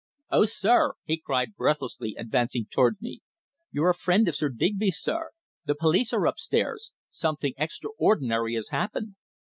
[0.31, 3.21] "Oh, sir!" he cried breathlessly, advancing towards me.
[3.71, 5.29] "You're a friend of Sir Digby's sir.
[5.65, 6.91] The police are upstairs.
[7.11, 9.13] Something extraordinary has happened."